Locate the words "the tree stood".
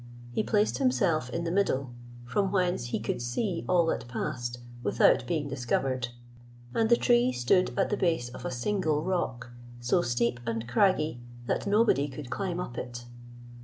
6.89-7.71